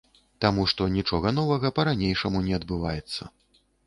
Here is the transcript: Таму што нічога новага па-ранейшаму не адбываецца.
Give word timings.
Таму 0.43 0.61
што 0.69 0.85
нічога 0.93 1.33
новага 1.39 1.71
па-ранейшаму 1.79 2.41
не 2.47 2.57
адбываецца. 2.59 3.29